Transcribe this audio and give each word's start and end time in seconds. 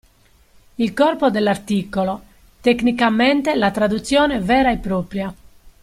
Il 0.77 0.95
corpo 0.95 1.29
dell'articolo, 1.29 2.23
tecnicamente 2.59 3.53
la 3.53 3.69
traduzione 3.69 4.39
vera 4.39 4.71
e 4.71 4.77
propria. 4.77 5.31